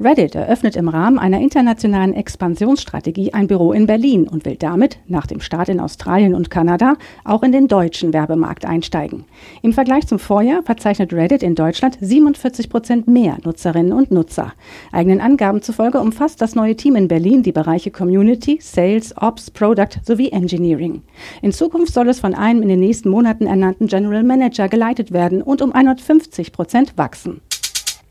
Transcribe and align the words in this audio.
Reddit 0.00 0.36
eröffnet 0.36 0.76
im 0.76 0.88
Rahmen 0.88 1.18
einer 1.18 1.40
internationalen 1.40 2.14
Expansionsstrategie 2.14 3.34
ein 3.34 3.48
Büro 3.48 3.72
in 3.72 3.86
Berlin 3.86 4.28
und 4.28 4.44
will 4.44 4.54
damit, 4.54 4.98
nach 5.08 5.26
dem 5.26 5.40
Start 5.40 5.68
in 5.68 5.80
Australien 5.80 6.36
und 6.36 6.50
Kanada, 6.50 6.94
auch 7.24 7.42
in 7.42 7.50
den 7.50 7.66
deutschen 7.66 8.12
Werbemarkt 8.12 8.64
einsteigen. 8.64 9.24
Im 9.60 9.72
Vergleich 9.72 10.06
zum 10.06 10.20
Vorjahr 10.20 10.62
verzeichnet 10.62 11.12
Reddit 11.12 11.42
in 11.42 11.56
Deutschland 11.56 11.98
47 12.00 12.70
Prozent 12.70 13.08
mehr 13.08 13.38
Nutzerinnen 13.44 13.92
und 13.92 14.12
Nutzer. 14.12 14.52
Eigenen 14.92 15.20
Angaben 15.20 15.62
zufolge 15.62 15.98
umfasst 15.98 16.40
das 16.40 16.54
neue 16.54 16.76
Team 16.76 16.94
in 16.94 17.08
Berlin 17.08 17.42
die 17.42 17.50
Bereiche 17.50 17.90
Community, 17.90 18.60
Sales, 18.62 19.16
Ops, 19.16 19.50
Product 19.50 19.98
sowie 20.04 20.30
Engineering. 20.30 21.02
In 21.42 21.50
Zukunft 21.50 21.92
soll 21.92 22.08
es 22.08 22.20
von 22.20 22.34
einem 22.34 22.62
in 22.62 22.68
den 22.68 22.80
nächsten 22.80 23.08
Monaten 23.08 23.48
ernannten 23.48 23.88
General 23.88 24.22
Manager 24.22 24.68
geleitet 24.68 25.12
werden 25.12 25.42
und 25.42 25.60
um 25.60 25.72
150 25.72 26.52
Prozent 26.52 26.92
wachsen. 26.96 27.40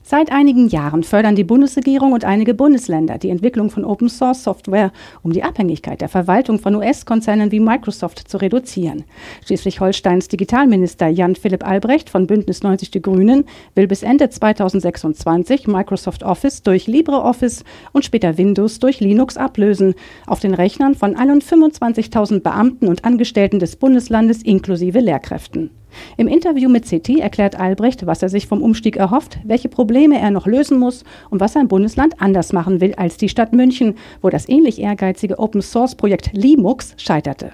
Seit 0.09 0.31
einigen 0.31 0.69
Jahren 0.69 1.03
fördern 1.03 1.35
die 1.35 1.43
Bundesregierung 1.43 2.13
und 2.13 2.23
einige 2.23 2.53
Bundesländer 2.53 3.17
die 3.17 3.29
Entwicklung 3.29 3.69
von 3.69 3.83
Open 3.83 4.07
Source 4.07 4.41
Software, 4.41 4.93
um 5.21 5.33
die 5.33 5.43
Abhängigkeit 5.43 5.99
der 5.99 6.07
Verwaltung 6.07 6.59
von 6.59 6.75
US-Konzernen 6.75 7.51
wie 7.51 7.59
Microsoft 7.59 8.19
zu 8.25 8.37
reduzieren. 8.37 9.03
Schleswig-Holsteins 9.45 10.29
Digitalminister 10.29 11.09
Jan 11.09 11.35
Philipp 11.35 11.67
Albrecht 11.67 12.09
von 12.09 12.25
Bündnis 12.25 12.63
90 12.63 12.89
Die 12.91 13.01
Grünen 13.01 13.43
will 13.75 13.87
bis 13.87 14.01
Ende 14.01 14.29
2026 14.29 15.67
Microsoft 15.67 16.23
Office 16.23 16.63
durch 16.63 16.87
LibreOffice 16.87 17.65
und 17.91 18.05
später 18.05 18.37
Windows 18.37 18.79
durch 18.79 19.01
Linux 19.01 19.35
ablösen, 19.35 19.93
auf 20.25 20.39
den 20.39 20.53
Rechnern 20.53 20.95
von 20.95 21.17
allen 21.17 21.41
25.000 21.41 22.39
Beamten 22.39 22.87
und 22.87 23.03
Angestellten 23.03 23.59
des 23.59 23.75
Bundeslandes 23.75 24.41
inklusive 24.41 25.01
Lehrkräften. 25.01 25.69
Im 26.17 26.27
Interview 26.27 26.69
mit 26.69 26.85
CT 26.85 27.19
erklärt 27.19 27.59
Albrecht, 27.59 28.05
was 28.05 28.21
er 28.21 28.29
sich 28.29 28.47
vom 28.47 28.61
Umstieg 28.61 28.97
erhofft, 28.97 29.39
welche 29.43 29.69
Probleme 29.69 30.19
er 30.19 30.31
noch 30.31 30.47
lösen 30.47 30.79
muss 30.79 31.03
und 31.29 31.39
was 31.39 31.53
sein 31.53 31.67
Bundesland 31.67 32.21
anders 32.21 32.53
machen 32.53 32.81
will 32.81 32.93
als 32.95 33.17
die 33.17 33.29
Stadt 33.29 33.53
München, 33.53 33.95
wo 34.21 34.29
das 34.29 34.49
ähnlich 34.49 34.79
ehrgeizige 34.79 35.39
Open-Source-Projekt 35.39 36.31
Limux 36.33 36.93
scheiterte. 36.97 37.51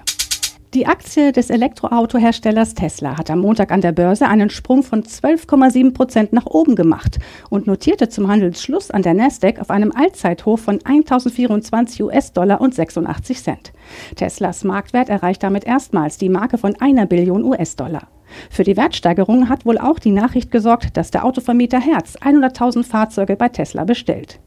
Die 0.74 0.88
Aktie 0.88 1.30
des 1.30 1.50
Elektroautoherstellers 1.50 2.74
Tesla 2.74 3.16
hat 3.16 3.30
am 3.30 3.38
Montag 3.38 3.70
an 3.70 3.80
der 3.80 3.92
Börse 3.92 4.26
einen 4.26 4.50
Sprung 4.50 4.82
von 4.82 5.04
12,7 5.04 5.94
Prozent 5.94 6.32
nach 6.32 6.46
oben 6.46 6.74
gemacht 6.74 7.20
und 7.48 7.68
notierte 7.68 8.08
zum 8.08 8.26
Handelsschluss 8.26 8.90
an 8.90 9.02
der 9.02 9.14
Nasdaq 9.14 9.60
auf 9.60 9.70
einem 9.70 9.92
Allzeithoch 9.92 10.58
von 10.58 10.80
1024 10.84 12.02
US-Dollar 12.02 12.60
und 12.60 12.74
86 12.74 13.40
Cent. 13.40 13.72
Teslas 14.16 14.64
Marktwert 14.64 15.10
erreicht 15.10 15.44
damit 15.44 15.62
erstmals 15.62 16.18
die 16.18 16.28
Marke 16.28 16.58
von 16.58 16.74
einer 16.80 17.06
Billion 17.06 17.44
US-Dollar. 17.44 18.08
Für 18.50 18.64
die 18.64 18.76
Wertsteigerung 18.76 19.48
hat 19.48 19.66
wohl 19.66 19.78
auch 19.78 19.98
die 19.98 20.10
Nachricht 20.10 20.50
gesorgt, 20.50 20.96
dass 20.96 21.10
der 21.10 21.24
Autovermieter 21.24 21.80
Herz 21.80 22.16
100.000 22.16 22.84
Fahrzeuge 22.84 23.36
bei 23.36 23.48
Tesla 23.48 23.84
bestellt. 23.84 24.40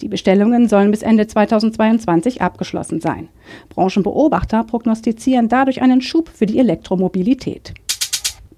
Die 0.00 0.08
Bestellungen 0.08 0.68
sollen 0.68 0.90
bis 0.90 1.02
Ende 1.02 1.26
2022 1.26 2.42
abgeschlossen 2.42 3.00
sein. 3.00 3.28
Branchenbeobachter 3.70 4.64
prognostizieren 4.64 5.48
dadurch 5.48 5.82
einen 5.82 6.02
Schub 6.02 6.28
für 6.28 6.46
die 6.46 6.58
Elektromobilität. 6.58 7.74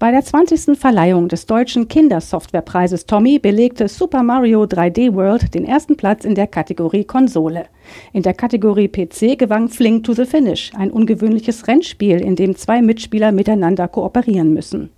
Bei 0.03 0.11
der 0.11 0.21
20. 0.21 0.77
Verleihung 0.77 1.29
des 1.29 1.45
deutschen 1.45 1.87
Kindersoftwarepreises 1.87 3.05
Tommy 3.05 3.39
belegte 3.39 3.87
Super 3.87 4.21
Mario 4.21 4.63
3D 4.63 5.15
World 5.15 5.55
den 5.55 5.63
ersten 5.63 5.95
Platz 5.95 6.25
in 6.25 6.35
der 6.35 6.47
Kategorie 6.47 7.05
Konsole. 7.05 7.67
In 8.11 8.21
der 8.21 8.33
Kategorie 8.33 8.89
PC 8.89 9.39
gewann 9.39 9.69
Fling 9.69 10.03
to 10.03 10.11
the 10.11 10.25
Finish, 10.25 10.73
ein 10.75 10.91
ungewöhnliches 10.91 11.69
Rennspiel, 11.69 12.19
in 12.19 12.35
dem 12.35 12.57
zwei 12.57 12.81
Mitspieler 12.81 13.31
miteinander 13.31 13.87
kooperieren 13.87 14.53
müssen. 14.53 14.89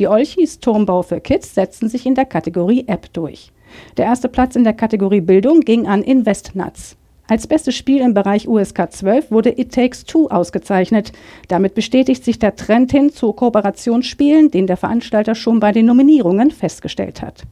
Die 0.00 0.08
Olchis 0.08 0.58
Turmbau 0.58 1.02
für 1.02 1.20
Kids 1.20 1.54
setzten 1.54 1.88
sich 1.88 2.04
in 2.04 2.16
der 2.16 2.24
Kategorie 2.24 2.82
App 2.88 3.12
durch. 3.12 3.52
Der 3.96 4.06
erste 4.06 4.28
Platz 4.28 4.56
in 4.56 4.64
der 4.64 4.72
Kategorie 4.72 5.20
Bildung 5.20 5.60
ging 5.60 5.86
an 5.86 6.02
InvestNuts. 6.02 6.97
Als 7.28 7.46
bestes 7.46 7.76
Spiel 7.76 8.00
im 8.00 8.14
Bereich 8.14 8.48
USK 8.48 8.90
12 8.90 9.30
wurde 9.30 9.60
It 9.60 9.72
Takes 9.72 10.06
Two 10.06 10.28
ausgezeichnet. 10.28 11.12
Damit 11.48 11.74
bestätigt 11.74 12.24
sich 12.24 12.38
der 12.38 12.56
Trend 12.56 12.90
hin 12.90 13.12
zu 13.12 13.34
Kooperationsspielen, 13.34 14.50
den 14.50 14.66
der 14.66 14.78
Veranstalter 14.78 15.34
schon 15.34 15.60
bei 15.60 15.72
den 15.72 15.84
Nominierungen 15.84 16.50
festgestellt 16.50 17.20
hat. 17.20 17.42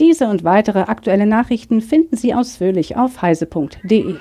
Diese 0.00 0.26
und 0.26 0.42
weitere 0.42 0.80
aktuelle 0.80 1.26
Nachrichten 1.26 1.80
finden 1.80 2.16
Sie 2.16 2.34
ausführlich 2.34 2.96
auf 2.96 3.22
heise.de. 3.22 4.16